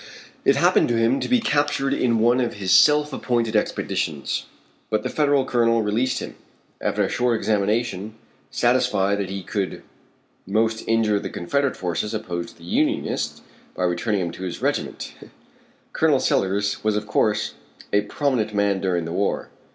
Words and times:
It 0.43 0.55
happened 0.55 0.87
to 0.87 0.97
him 0.97 1.19
to 1.19 1.29
be 1.29 1.39
captured 1.39 1.93
in 1.93 2.17
one 2.17 2.41
of 2.41 2.55
his 2.55 2.71
self 2.71 3.13
appointed 3.13 3.55
expeditions, 3.55 4.47
but 4.89 5.03
the 5.03 5.11
federal 5.11 5.45
colonel 5.45 5.83
released 5.83 6.17
him, 6.21 6.33
after 6.81 7.03
a 7.03 7.07
short 7.07 7.37
examination, 7.37 8.15
satisfied 8.49 9.19
that 9.19 9.29
he 9.29 9.43
could 9.43 9.83
most 10.47 10.83
injure 10.87 11.19
the 11.19 11.29
confederate 11.29 11.77
forces 11.77 12.15
opposed 12.15 12.55
to 12.57 12.63
the 12.63 12.63
Unionists 12.63 13.41
by 13.75 13.83
returning 13.83 14.21
him 14.21 14.31
to 14.31 14.41
his 14.41 14.59
regiment. 14.59 15.13
Col. 15.93 16.19
Sellers 16.19 16.83
was 16.83 16.95
of 16.95 17.05
course 17.05 17.53
a 17.93 18.01
prominent 18.01 18.55
man 18.55 18.81
during 18.81 19.05
the 19.05 19.11
war. 19.13 19.49